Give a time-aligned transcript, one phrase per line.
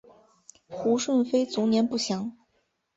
[0.67, 2.35] 胡顺妃卒年不详。